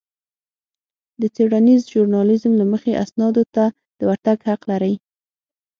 [1.21, 3.65] د څېړنيز ژورنالېزم له مخې اسنادو ته
[3.99, 4.93] د ورتګ حق لرئ.